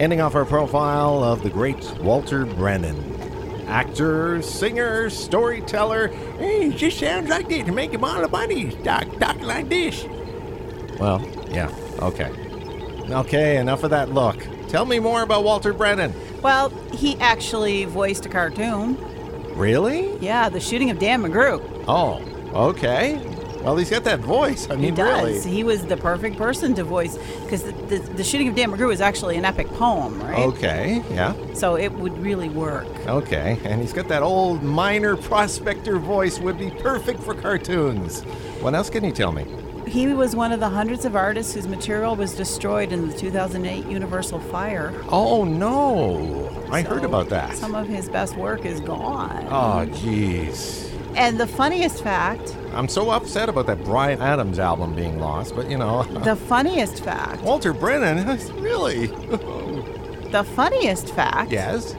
ending 0.00 0.20
off 0.20 0.34
our 0.34 0.44
profile 0.44 1.22
of 1.22 1.44
the 1.44 1.48
great 1.48 1.80
Walter 2.00 2.44
Brennan. 2.44 3.68
Actor, 3.68 4.42
singer, 4.42 5.10
storyteller. 5.10 6.08
Hey, 6.08 6.70
it 6.70 6.76
just 6.76 6.98
sounds 6.98 7.30
like 7.30 7.48
this 7.48 7.64
to 7.66 7.70
make 7.70 7.92
him 7.92 8.02
all 8.02 8.20
the 8.20 8.26
money. 8.26 8.72
Talk, 8.82 9.16
talk 9.20 9.40
like 9.42 9.68
this. 9.68 10.06
Well, 10.98 11.24
yeah, 11.50 11.72
okay. 12.00 12.32
Okay, 13.10 13.58
enough 13.58 13.84
of 13.84 13.90
that 13.90 14.10
look. 14.10 14.44
Tell 14.66 14.86
me 14.86 14.98
more 14.98 15.22
about 15.22 15.44
Walter 15.44 15.72
Brennan. 15.72 16.12
Well, 16.42 16.70
he 16.90 17.16
actually 17.20 17.84
voiced 17.84 18.26
a 18.26 18.28
cartoon. 18.28 18.98
Really? 19.54 20.18
Yeah, 20.18 20.48
the 20.48 20.58
shooting 20.58 20.90
of 20.90 20.98
Dan 20.98 21.22
McGrew. 21.22 21.84
Oh, 21.86 22.20
okay. 22.70 23.24
Well, 23.64 23.76
he's 23.78 23.88
got 23.90 24.04
that 24.04 24.20
voice. 24.20 24.68
I 24.70 24.74
mean, 24.76 24.84
He 24.84 24.90
does. 24.90 25.24
really. 25.24 25.50
He 25.50 25.64
was 25.64 25.86
the 25.86 25.96
perfect 25.96 26.36
person 26.36 26.74
to 26.74 26.84
voice 26.84 27.16
because 27.44 27.62
the, 27.62 27.72
the, 27.72 27.98
the 27.98 28.24
shooting 28.24 28.48
of 28.48 28.54
Dan 28.54 28.70
McGrew 28.70 28.92
is 28.92 29.00
actually 29.00 29.36
an 29.36 29.44
epic 29.46 29.68
poem, 29.72 30.20
right? 30.22 30.38
Okay, 30.38 31.02
yeah. 31.10 31.34
So 31.54 31.76
it 31.76 31.90
would 31.92 32.18
really 32.18 32.50
work. 32.50 32.86
Okay, 33.06 33.58
and 33.64 33.80
he's 33.80 33.92
got 33.94 34.06
that 34.08 34.22
old 34.22 34.62
miner 34.62 35.16
prospector 35.16 35.98
voice 35.98 36.38
would 36.38 36.58
be 36.58 36.70
perfect 36.70 37.20
for 37.22 37.34
cartoons. 37.34 38.20
What 38.60 38.74
else 38.74 38.90
can 38.90 39.02
you 39.02 39.12
tell 39.12 39.32
me? 39.32 39.46
He 39.86 40.06
was 40.08 40.34
one 40.34 40.50
of 40.52 40.60
the 40.60 40.68
hundreds 40.70 41.04
of 41.04 41.14
artists 41.14 41.52
whose 41.54 41.68
material 41.68 42.16
was 42.16 42.34
destroyed 42.34 42.90
in 42.92 43.08
the 43.08 43.16
2008 43.16 43.86
Universal 43.86 44.40
Fire. 44.40 44.92
Oh 45.10 45.44
no, 45.44 46.50
I 46.70 46.80
heard 46.82 47.04
about 47.04 47.28
that. 47.28 47.54
Some 47.56 47.74
of 47.74 47.86
his 47.86 48.08
best 48.08 48.34
work 48.36 48.64
is 48.64 48.80
gone. 48.80 49.46
Oh 49.50 49.86
jeez, 49.94 50.90
And 51.16 51.38
the 51.38 51.46
funniest 51.46 52.02
fact, 52.02 52.56
I'm 52.72 52.88
so 52.88 53.10
upset 53.10 53.48
about 53.48 53.66
that 53.66 53.84
Bryan 53.84 54.20
Adams 54.20 54.58
album 54.58 54.94
being 54.94 55.20
lost. 55.20 55.54
But 55.54 55.70
you 55.70 55.78
know, 55.78 56.02
the 56.02 56.36
funniest 56.36 57.02
fact, 57.04 57.42
Walter 57.42 57.72
Brennan, 57.72 58.26
really? 58.60 59.06
the 59.06 60.44
funniest 60.54 61.14
fact 61.14 61.52
yes, 61.52 61.94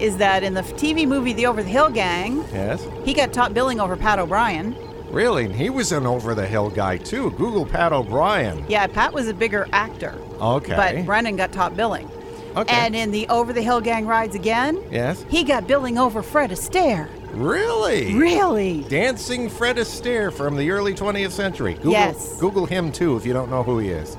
is 0.00 0.16
that 0.16 0.42
in 0.42 0.54
the 0.54 0.62
TV 0.62 1.06
movie 1.06 1.32
The 1.32 1.46
Over 1.46 1.62
the 1.62 1.68
Hill 1.68 1.90
Gang, 1.90 2.44
yes, 2.52 2.84
he 3.04 3.14
got 3.14 3.32
top 3.32 3.54
billing 3.54 3.80
over 3.80 3.96
Pat 3.96 4.18
O'Brien. 4.18 4.76
really. 5.10 5.52
He 5.52 5.70
was 5.70 5.92
an 5.92 6.06
over 6.06 6.34
the 6.34 6.46
hill 6.46 6.70
guy 6.70 6.96
too. 6.96 7.30
Google 7.32 7.64
Pat 7.66 7.92
O'Brien. 7.92 8.64
Yeah, 8.68 8.86
Pat 8.88 9.12
was 9.12 9.28
a 9.28 9.34
bigger 9.34 9.68
actor. 9.72 10.14
Okay. 10.40 10.74
But 10.76 11.06
Brennan 11.06 11.36
got 11.36 11.52
top 11.52 11.76
billing. 11.76 12.10
Okay. 12.56 12.74
And 12.74 12.96
in 12.96 13.12
the 13.12 13.28
Over 13.28 13.52
the 13.52 13.62
Hill 13.62 13.80
Gang 13.80 14.06
Rides 14.06 14.34
Again, 14.34 14.82
Yes, 14.90 15.24
he 15.28 15.44
got 15.44 15.68
billing 15.68 15.98
over 15.98 16.20
Fred 16.22 16.50
Astaire. 16.50 17.08
Really. 17.32 18.14
Really? 18.14 18.82
Dancing 18.88 19.48
Fred 19.48 19.76
Astaire 19.76 20.32
from 20.32 20.56
the 20.56 20.70
early 20.70 20.94
20th 20.94 21.30
century. 21.32 21.74
Google, 21.74 21.92
Yes. 21.92 22.38
Google 22.40 22.66
him 22.66 22.92
too 22.92 23.16
if 23.16 23.24
you 23.26 23.32
don't 23.32 23.50
know 23.50 23.62
who 23.62 23.78
he 23.78 23.88
is. 23.90 24.16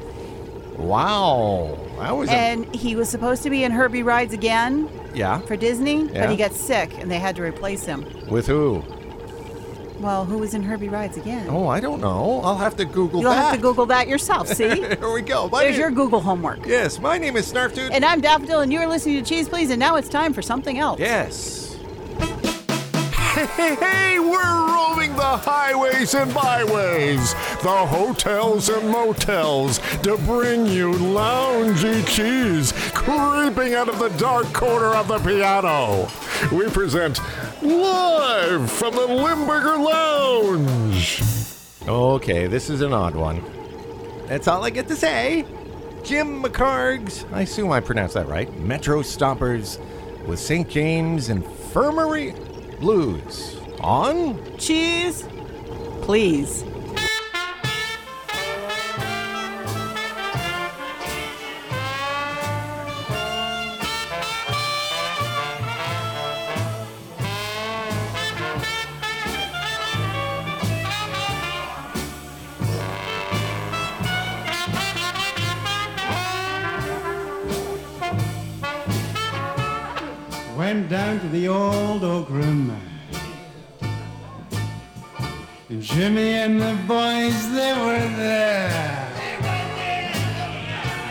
Wow, 0.78 1.78
that 2.00 2.16
was 2.16 2.30
a, 2.30 2.34
And 2.34 2.74
he 2.74 2.96
was 2.96 3.08
supposed 3.10 3.44
to 3.44 3.50
be 3.50 3.64
in 3.64 3.72
Herbie 3.72 4.04
Rides 4.04 4.34
Again 4.34 4.90
yeah. 5.14 5.40
for 5.40 5.56
Disney, 5.56 6.06
Yeah. 6.06 6.22
but 6.22 6.30
he 6.32 6.38
got 6.38 6.54
sick 6.54 6.98
and 7.00 7.12
they 7.12 7.20
had 7.20 7.36
to 7.36 7.44
replace 7.44 7.86
him. 7.86 8.06
With 8.30 8.48
who? 8.48 8.84
Well, 10.00 10.26
who 10.26 10.40
was 10.40 10.56
in 10.56 10.64
Herbie 10.64 10.90
Rides 10.90 11.18
Again? 11.18 11.46
Oh, 11.52 11.68
I 11.68 11.80
don't 11.80 12.02
know. 12.02 12.42
I'll 12.44 12.58
have 12.58 12.76
to 12.78 12.86
Google 12.86 13.22
You'll 13.22 13.30
that. 13.30 13.44
have 13.52 13.56
to 13.56 13.62
Google 13.62 13.86
that 13.88 14.08
yourself, 14.08 14.48
see? 14.56 14.68
Here 14.82 15.14
we 15.14 15.22
go. 15.22 15.48
My 15.50 15.60
There's 15.64 15.74
name- 15.74 15.82
your 15.82 15.92
Google 15.92 16.20
homework. 16.22 16.66
Yes, 16.66 17.00
my 17.00 17.20
name 17.20 17.38
is 17.38 17.52
Snarf 17.54 17.76
Dude. 17.76 17.92
And 17.92 18.04
I'm 18.04 18.20
Daffodil, 18.20 18.62
and 18.62 18.74
you're 18.74 18.88
listening 18.88 19.24
to 19.24 19.30
Cheese 19.30 19.48
Please, 19.48 19.70
and 19.70 19.80
now 19.80 19.98
it's 19.98 20.10
time 20.10 20.34
for 20.34 20.42
something 20.42 20.80
else. 20.80 21.00
yes. 21.00 21.71
Hey, 23.42 23.48
hey, 23.48 23.76
hey, 23.76 24.20
we're 24.20 24.68
roaming 24.68 25.16
the 25.16 25.24
highways 25.24 26.14
and 26.14 26.32
byways, 26.32 27.34
the 27.64 27.88
hotels 27.88 28.70
and 28.70 28.88
motels 28.88 29.80
to 30.04 30.16
bring 30.28 30.68
you 30.68 30.92
loungy 30.92 32.06
cheese 32.08 32.72
creeping 32.94 33.74
out 33.74 33.90
of 33.90 33.98
the 33.98 34.10
dark 34.20 34.46
corner 34.54 34.94
of 34.94 35.08
the 35.08 35.18
piano. 35.18 36.08
We 36.56 36.70
present 36.70 37.20
live 37.64 38.72
from 38.72 38.94
the 38.94 39.08
Limburger 39.08 39.78
Lounge. 39.78 41.24
Okay, 41.88 42.46
this 42.46 42.70
is 42.70 42.82
an 42.82 42.94
odd 42.94 43.16
one. 43.16 43.44
That's 44.28 44.48
all 44.48 44.64
I 44.64 44.70
get 44.70 44.88
to 44.90 44.96
say. 44.96 45.46
Jim 46.04 46.44
McHarg's, 46.44 47.26
I 47.32 47.42
assume 47.42 47.72
I 47.72 47.80
pronounced 47.80 48.14
that 48.14 48.28
right, 48.28 48.56
Metro 48.60 49.02
Stompers 49.02 49.80
with 50.28 50.40
St. 50.40 50.70
James 50.70 51.30
Infirmary 51.30 52.36
Blues. 52.82 53.58
On? 53.80 54.36
Cheese, 54.58 55.24
please. 56.02 56.71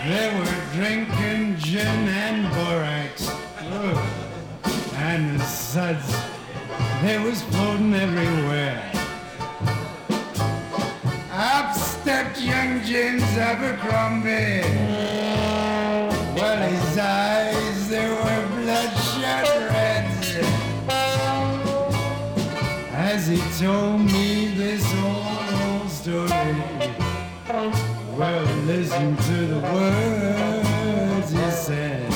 They 0.06 0.34
were 0.38 0.72
drinking 0.72 1.56
gin 1.58 2.08
and 2.08 2.48
borax. 2.54 3.30
Ugh. 3.70 3.98
And 4.96 5.38
the 5.38 5.44
suds 5.44 6.16
they 7.02 7.18
was 7.18 7.42
floating 7.42 7.94
everywhere. 7.94 8.82
Up 11.32 11.74
stepped 11.74 12.40
young 12.40 12.82
James 12.82 13.22
Abercrombie. 13.36 14.62
Well, 16.34 16.70
his 16.70 16.98
eyes, 16.98 17.88
they 17.88 18.08
were 18.08 18.48
bloodshot 18.56 19.48
reds. 19.70 20.36
As 22.92 23.26
he 23.26 23.40
told 23.62 24.00
me 24.00 24.54
this 24.54 24.84
old, 24.94 25.82
old 25.82 25.90
story. 25.90 27.09
Well, 28.20 28.44
listen 28.66 29.16
to 29.16 29.46
the 29.46 29.60
words 29.60 31.30
he 31.30 31.50
said. 31.52 32.09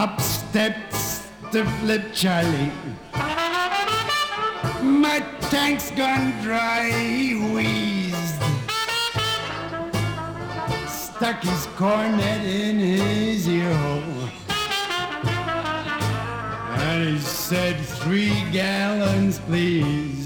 Up 0.00 0.18
steps 0.18 1.28
the 1.52 1.66
flip 1.78 2.14
Charlie. 2.14 2.72
My 4.82 5.22
tank's 5.50 5.90
gone 5.90 6.32
dry, 6.40 6.90
he 6.90 7.34
wheezed. 7.34 8.42
Stuck 10.88 11.42
his 11.42 11.66
cornet 11.76 12.42
in 12.46 12.78
his 12.78 13.46
ear 13.46 13.74
hole. 13.74 14.30
And 16.78 17.06
he 17.10 17.18
said, 17.18 17.76
three 17.78 18.50
gallons, 18.52 19.38
please. 19.40 20.19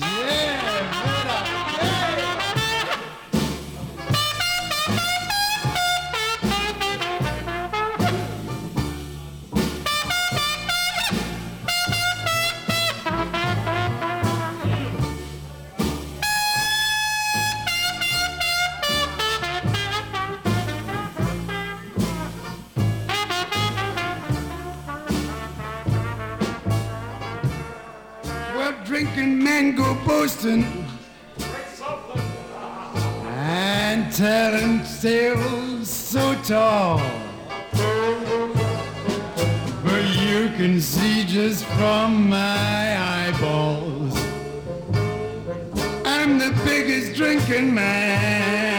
Boasting 30.24 30.64
and 33.26 34.10
telling 34.10 34.80
tales 35.02 35.86
so 35.86 36.34
tall. 36.42 36.98
But 39.84 40.04
you 40.22 40.48
can 40.56 40.80
see 40.80 41.24
just 41.26 41.66
from 41.76 42.30
my 42.30 43.26
eyeballs. 43.26 44.16
I'm 46.06 46.38
the 46.38 46.58
biggest 46.64 47.14
drinking 47.18 47.74
man 47.74 48.73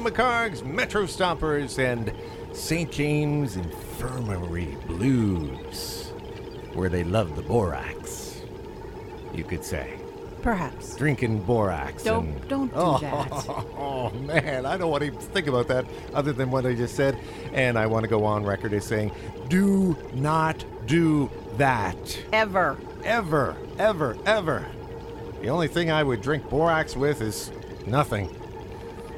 McHarg's 0.00 0.62
Metro 0.64 1.04
Stompers 1.04 1.78
and 1.78 2.12
St. 2.52 2.90
James 2.90 3.56
Infirmary 3.56 4.76
Blues, 4.86 6.12
where 6.72 6.88
they 6.88 7.04
love 7.04 7.36
the 7.36 7.42
borax, 7.42 8.40
you 9.34 9.44
could 9.44 9.64
say. 9.64 9.94
Perhaps. 10.42 10.96
Drinking 10.96 11.42
borax. 11.42 12.02
Don't- 12.02 12.26
and- 12.26 12.48
don't 12.48 12.68
do 12.68 12.76
oh, 12.76 12.98
that. 13.00 13.30
Oh, 13.76 14.10
man, 14.10 14.64
I 14.64 14.76
don't 14.78 14.90
want 14.90 15.02
to 15.02 15.08
even 15.08 15.18
think 15.20 15.46
about 15.46 15.68
that 15.68 15.84
other 16.14 16.32
than 16.32 16.50
what 16.50 16.64
I 16.64 16.74
just 16.74 16.96
said. 16.96 17.18
And 17.52 17.78
I 17.78 17.86
want 17.86 18.04
to 18.04 18.08
go 18.08 18.24
on 18.24 18.44
record 18.44 18.72
as 18.72 18.84
saying, 18.86 19.12
do 19.48 19.96
not 20.14 20.64
do 20.86 21.30
that. 21.58 22.18
Ever. 22.32 22.78
Ever, 23.04 23.56
ever, 23.78 24.16
ever. 24.26 24.66
The 25.42 25.48
only 25.48 25.68
thing 25.68 25.90
I 25.90 26.02
would 26.02 26.20
drink 26.22 26.48
borax 26.48 26.96
with 26.96 27.20
is 27.20 27.50
nothing. 27.86 28.34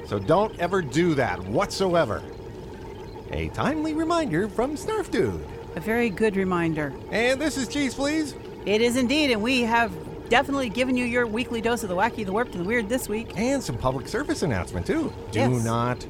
So 0.06 0.18
don't 0.18 0.58
ever 0.58 0.82
do 0.82 1.14
that 1.14 1.38
whatsoever. 1.44 2.22
A 3.30 3.48
timely 3.48 3.94
reminder 3.94 4.48
from 4.48 4.76
Snarf 4.76 5.10
Dude. 5.10 5.44
A 5.74 5.80
very 5.80 6.10
good 6.10 6.36
reminder. 6.36 6.92
And 7.10 7.40
this 7.40 7.56
is 7.56 7.66
Cheese 7.68 7.94
Please. 7.94 8.34
It 8.66 8.82
is 8.82 8.96
indeed, 8.96 9.30
and 9.30 9.42
we 9.42 9.62
have 9.62 9.90
definitely 10.28 10.68
given 10.68 10.96
you 10.96 11.04
your 11.04 11.26
weekly 11.26 11.60
dose 11.60 11.82
of 11.82 11.88
the 11.88 11.96
wacky, 11.96 12.24
the 12.26 12.32
warped, 12.32 12.54
and 12.54 12.62
the 12.62 12.68
weird 12.68 12.88
this 12.88 13.08
week. 13.08 13.32
And 13.36 13.62
some 13.62 13.78
public 13.78 14.06
service 14.08 14.42
announcement 14.42 14.86
too. 14.86 15.12
Do 15.30 15.38
Yes. 15.38 15.64
not 15.64 16.06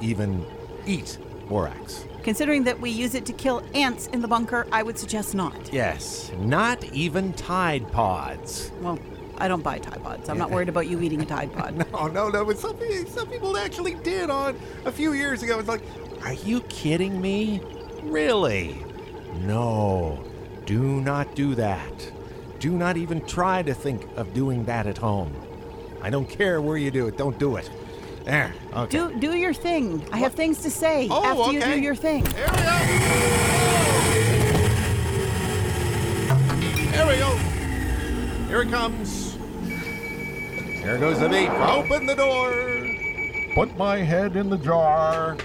even 0.00 0.44
eat 0.86 1.18
borax. 1.48 2.04
Considering 2.22 2.64
that 2.64 2.78
we 2.80 2.90
use 2.90 3.14
it 3.14 3.24
to 3.26 3.32
kill 3.32 3.62
ants 3.74 4.06
in 4.08 4.20
the 4.20 4.28
bunker, 4.28 4.66
I 4.70 4.82
would 4.82 4.98
suggest 4.98 5.34
not. 5.34 5.72
Yes, 5.72 6.30
not 6.40 6.84
even 6.92 7.32
Tide 7.32 7.90
Pods. 7.90 8.70
Well, 8.82 8.98
I 9.40 9.48
don't 9.48 9.62
buy 9.62 9.78
Tide 9.78 10.02
Pods. 10.02 10.28
I'm 10.28 10.36
not 10.38 10.50
worried 10.50 10.68
about 10.68 10.88
you 10.88 11.00
eating 11.00 11.22
a 11.22 11.24
Tide 11.24 11.52
Pod. 11.52 11.76
no, 11.92 12.08
no, 12.08 12.28
no, 12.28 12.44
but 12.44 12.58
some, 12.58 12.76
some 13.06 13.28
people 13.28 13.56
actually 13.56 13.94
did 13.94 14.30
on 14.30 14.58
a 14.84 14.92
few 14.92 15.12
years 15.12 15.42
ago. 15.42 15.58
It's 15.58 15.68
like, 15.68 15.82
are 16.24 16.34
you 16.34 16.60
kidding 16.62 17.20
me? 17.20 17.62
Really? 18.02 18.84
No, 19.42 20.24
do 20.66 21.00
not 21.00 21.34
do 21.34 21.54
that. 21.54 22.12
Do 22.58 22.72
not 22.72 22.96
even 22.96 23.24
try 23.26 23.62
to 23.62 23.72
think 23.74 24.04
of 24.16 24.34
doing 24.34 24.64
that 24.64 24.86
at 24.86 24.98
home. 24.98 25.32
I 26.02 26.10
don't 26.10 26.28
care 26.28 26.60
where 26.60 26.76
you 26.76 26.90
do 26.90 27.06
it, 27.06 27.16
don't 27.16 27.38
do 27.38 27.56
it. 27.56 27.70
There, 28.24 28.52
okay. 28.74 28.98
Do 28.98 29.18
do 29.18 29.34
your 29.36 29.54
thing. 29.54 30.04
I 30.12 30.18
have 30.18 30.34
things 30.34 30.60
to 30.62 30.70
say 30.70 31.08
Oh, 31.10 31.24
after 31.24 31.52
you 31.52 31.60
do 31.64 31.80
your 31.80 31.94
thing. 31.94 32.26
Here 32.26 32.46
we 32.50 32.56
go. 32.58 32.78
There 36.90 37.06
we 37.06 37.16
go. 37.16 37.57
Here 38.48 38.62
it 38.62 38.70
comes. 38.70 39.36
Here 39.66 40.98
goes 40.98 41.20
the 41.20 41.28
beat. 41.28 41.50
Open 41.50 42.06
the 42.06 42.14
door. 42.14 42.52
Put 43.54 43.76
my 43.76 43.98
head 43.98 44.36
in 44.36 44.48
the 44.48 44.56
jar. 44.56 45.36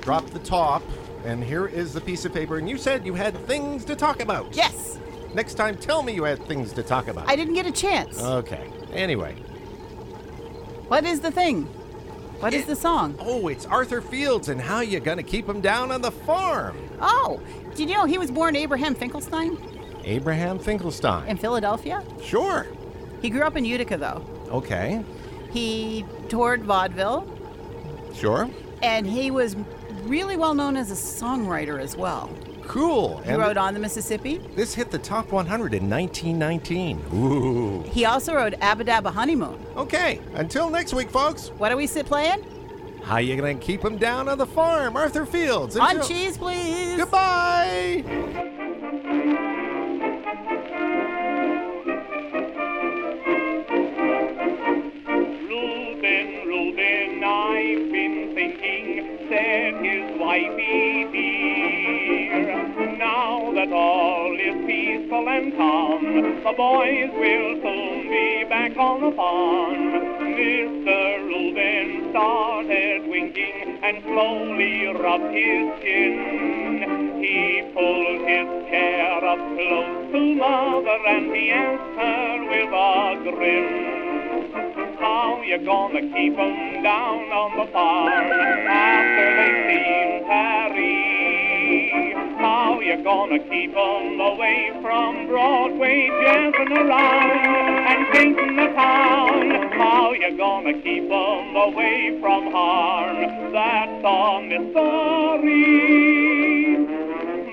Drop 0.00 0.26
the 0.30 0.40
top. 0.40 0.82
And 1.24 1.42
here 1.42 1.66
is 1.66 1.92
the 1.92 2.00
piece 2.00 2.24
of 2.24 2.32
paper. 2.34 2.58
And 2.58 2.68
you 2.68 2.76
said 2.76 3.06
you 3.06 3.14
had 3.14 3.36
things 3.46 3.84
to 3.86 3.96
talk 3.96 4.20
about. 4.20 4.54
Yes, 4.54 4.98
Next 5.34 5.54
time, 5.54 5.76
tell 5.76 6.02
me 6.02 6.14
you 6.14 6.24
had 6.24 6.42
things 6.46 6.72
to 6.72 6.82
talk 6.82 7.08
about. 7.08 7.28
I 7.28 7.36
didn't 7.36 7.52
get 7.54 7.66
a 7.66 7.72
chance. 7.72 8.18
Okay. 8.22 8.70
Anyway. 8.92 9.34
what 10.88 11.04
is 11.04 11.20
the 11.20 11.30
thing? 11.30 11.64
What 12.40 12.54
is 12.54 12.62
It- 12.62 12.68
the 12.68 12.76
song? 12.76 13.16
Oh, 13.18 13.48
it's 13.48 13.66
Arthur 13.66 14.00
Fields 14.00 14.48
and 14.48 14.58
how 14.60 14.80
you 14.80 14.98
gonna 14.98 15.22
keep 15.22 15.46
him 15.48 15.60
down 15.60 15.90
on 15.92 16.00
the 16.00 16.10
farm. 16.10 16.76
Oh, 17.02 17.40
did 17.74 17.90
you 17.90 17.96
know 17.96 18.04
he 18.06 18.16
was 18.18 18.30
born 18.30 18.56
Abraham 18.56 18.94
Finkelstein? 18.94 19.58
Abraham 20.06 20.58
Finkelstein. 20.58 21.28
In 21.28 21.36
Philadelphia? 21.36 22.02
Sure. 22.22 22.66
He 23.20 23.28
grew 23.30 23.42
up 23.42 23.56
in 23.56 23.64
Utica, 23.64 23.96
though. 23.96 24.24
Okay. 24.50 25.04
He 25.50 26.04
toured 26.28 26.62
vaudeville, 26.64 27.26
Sure. 28.14 28.48
and 28.82 29.06
he 29.06 29.30
was 29.30 29.56
really 30.04 30.36
well 30.36 30.54
known 30.54 30.76
as 30.76 30.90
a 30.90 30.94
songwriter 30.94 31.80
as 31.80 31.96
well. 31.96 32.30
Cool. 32.66 33.18
He 33.18 33.32
wrote 33.32 33.56
On 33.56 33.74
the 33.74 33.80
Mississippi. 33.80 34.38
This 34.56 34.74
hit 34.74 34.90
the 34.90 34.98
top 34.98 35.30
100 35.32 35.72
in 35.74 35.88
1919. 35.88 37.00
Ooh. 37.14 37.82
He 37.90 38.04
also 38.04 38.34
wrote 38.34 38.54
Aba 38.60 38.84
Daba 38.84 39.12
Honeymoon. 39.12 39.56
Okay. 39.76 40.20
Until 40.34 40.68
next 40.68 40.92
week, 40.92 41.08
folks. 41.10 41.48
What 41.58 41.70
are 41.72 41.76
we 41.76 41.86
sit 41.86 42.06
playing? 42.06 42.44
How 43.04 43.18
you 43.18 43.36
gonna 43.36 43.54
keep 43.54 43.84
him 43.84 43.98
down 43.98 44.28
on 44.28 44.36
the 44.36 44.46
farm, 44.46 44.96
Arthur 44.96 45.24
Fields? 45.24 45.76
On 45.76 46.02
cheese, 46.02 46.36
please. 46.36 46.96
Goodbye. 46.96 48.02
The 66.46 66.52
boys 66.52 67.10
will 67.18 67.60
soon 67.60 68.08
be 68.08 68.44
back 68.48 68.76
on 68.76 69.00
the 69.00 69.10
farm. 69.16 69.74
Mr. 70.22 71.26
Reuben 71.26 72.10
started 72.10 73.08
winking 73.08 73.80
and 73.82 74.00
slowly 74.04 74.86
rubbed 74.94 75.34
his 75.34 75.66
chin. 75.82 77.18
He 77.18 77.66
pulled 77.74 78.22
his 78.30 78.46
chair 78.70 79.24
up 79.26 79.42
close 79.58 80.12
to 80.12 80.34
mother 80.36 80.98
and 81.08 81.34
he 81.34 81.50
asked 81.50 81.98
her 81.98 82.38
with 82.46 82.72
a 82.72 83.34
grin. 83.34 84.96
How 85.00 85.42
you 85.42 85.58
gonna 85.58 86.02
keep 86.14 86.38
'em 86.38 86.82
down 86.84 87.32
on 87.32 87.56
the 87.58 87.66
farm 87.72 88.30
after 88.70 89.26
they've 89.36 89.84
seen 89.84 90.05
gonna 93.06 93.38
keep 93.38 93.70
'em 93.76 94.20
away 94.20 94.72
from 94.82 95.28
Broadway, 95.28 96.10
jazzing 96.22 96.72
around 96.76 97.30
and 97.90 98.08
painting 98.12 98.56
the 98.56 98.66
town? 98.74 99.70
How 99.78 100.12
you 100.12 100.30
gonna 100.36 100.72
keep 100.72 101.04
'em 101.04 101.54
away 101.54 102.18
from 102.20 102.50
harm? 102.50 103.18
That's 103.52 104.04
a 104.04 104.42
mystery. 104.50 105.54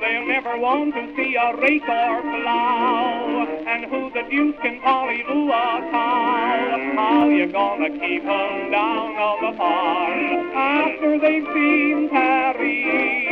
They'll 0.01 0.27
never 0.27 0.57
want 0.57 0.95
to 0.95 1.03
see 1.15 1.35
a 1.35 1.55
rake 1.61 1.87
or 1.87 2.21
plow. 2.33 3.47
And 3.67 3.85
who 3.85 4.09
the 4.09 4.23
deuce 4.31 4.55
can 4.63 4.79
pollyloo 4.81 5.49
a 5.49 5.91
cow? 5.91 6.79
How 6.95 7.29
you 7.29 7.45
gonna 7.45 7.91
keep 7.91 8.25
'em 8.25 8.71
down 8.71 9.15
on 9.27 9.37
the 9.45 9.53
farm 9.59 10.51
after 10.55 11.19
they've 11.19 11.47
seen 11.53 12.09
Paree? 12.09 13.22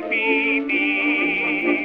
Dear. 0.00 1.82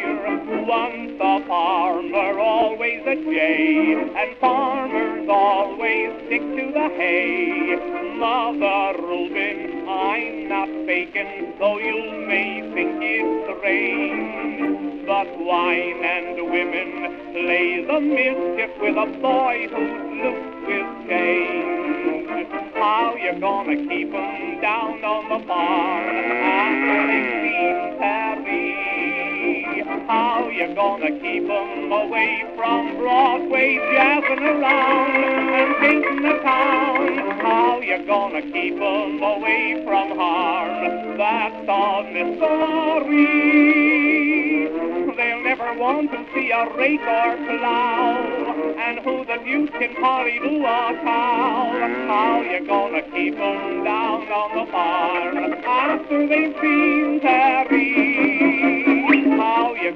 Once 0.65 1.12
a 1.20 1.48
farmer, 1.48 2.39
always 2.39 3.02
a 3.06 3.15
jay, 3.15 3.93
and 3.93 4.38
farmers 4.38 5.28
always 5.30 6.12
stick 6.26 6.41
to 6.41 6.72
the 6.74 6.89
hay. 6.98 7.76
Mother 8.17 9.02
Reuben, 9.02 9.88
I'm 9.88 10.48
not 10.50 10.70
faking, 10.86 11.54
though 11.60 11.80
you 11.80 12.26
may 12.28 12.62
think 12.74 13.00
it's 13.02 13.58
strange. 13.58 15.06
But 15.06 15.28
wine 15.39 16.04
and 16.04 16.52
women 16.52 17.32
play 17.32 17.86
the 17.86 18.00
mischief 18.00 18.72
with 18.82 18.98
a 18.98 19.06
boy 19.22 19.67
who's 19.70 20.22
loose 20.22 20.56
with 20.67 21.10
change. 21.10 22.48
How 22.76 23.15
you 23.15 23.39
gonna 23.39 23.76
keep 23.76 24.13
'em 24.13 24.62
down 24.62 25.04
on 25.04 25.30
the 25.30 25.39
farm 25.48 26.37
gonna 30.77 31.09
keep 31.09 31.49
'em 31.49 31.91
away 31.91 32.45
from 32.55 32.97
Broadway, 32.97 33.79
jazzing 33.93 34.45
around 34.45 35.23
and 35.59 35.75
painting 35.77 36.21
the 36.21 36.37
town? 36.43 37.17
How 37.41 37.79
you 37.79 37.97
gonna 38.05 38.43
keep 38.43 38.79
'em 38.79 39.23
away 39.23 39.81
from 39.83 40.15
harm? 40.19 41.17
That's 41.17 41.67
a 41.67 42.03
mystery. 42.13 43.17
They'll 45.17 45.43
never 45.51 45.73
want 45.73 46.11
to 46.11 46.19
see 46.35 46.51
a 46.51 46.69
rake 46.77 47.01
or 47.01 47.37
plow. 47.47 48.17
And 48.77 48.99
who 48.99 49.25
the 49.25 49.37
deuce 49.43 49.71
can 49.79 49.95
pollyloo 49.95 50.63
a 50.63 50.93
cow? 51.03 51.71
How 52.07 52.41
you 52.43 52.59
gonna 52.67 53.01
keep 53.01 53.39
'em 53.39 53.83
down 53.83 54.31
on 54.31 54.49
the 54.57 54.65
farm 54.71 55.55
after 55.65 56.27
they've 56.27 56.55
seen 56.61 57.19
Paree? 57.19 58.37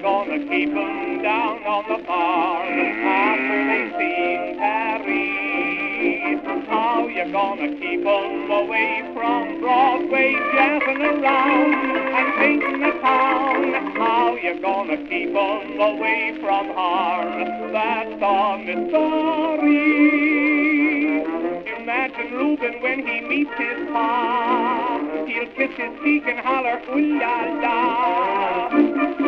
Gonna 0.02 0.40
keep 0.40 0.70
'em 0.70 1.22
down 1.22 1.64
on 1.64 1.84
the 1.88 2.00
farm 2.06 2.68
after 2.68 3.66
they've 3.68 3.94
seen 4.00 4.58
Paree? 4.58 6.40
How 6.68 7.06
you 7.06 7.26
gonna 7.32 7.68
keep 7.76 8.04
'em 8.04 8.50
away 8.50 9.04
from 9.14 9.60
Broadway, 9.60 10.34
jazzing 10.56 11.04
around 11.04 11.74
and 12.16 12.34
painting 12.40 12.80
the 12.80 12.92
town? 13.00 13.74
How 13.96 14.36
you 14.42 14.56
gonna 14.56 14.98
keep 14.98 15.36
'em 15.36 15.80
away 15.80 16.34
from 16.42 16.74
harm? 16.74 17.72
That's 17.72 18.22
a 18.24 18.58
mystery. 18.58 19.92
Imagine 21.78 22.32
Reuben 22.34 22.82
when 22.82 23.06
he 23.06 23.22
meets 23.22 23.54
his 23.56 23.88
pa. 23.94 25.00
He'll 25.28 25.46
kiss 25.56 25.76
his 25.78 25.92
cheek 26.04 26.24
and 26.28 26.40
holler, 26.40 26.82
ooh 26.90 27.20
la 27.20 27.44
la. 27.62 29.21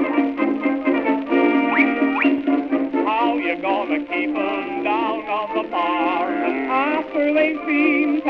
Gonna 3.63 3.99
keep 3.99 4.35
'em 4.35 4.83
down 4.83 5.21
on 5.21 5.63
the 5.63 5.69
farm 5.69 6.43
after 6.69 7.33
they've 7.33 7.61
seen 7.65 8.21